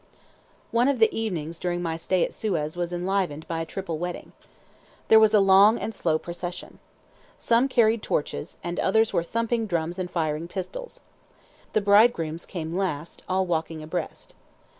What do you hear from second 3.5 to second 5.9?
a triple wedding. There was a long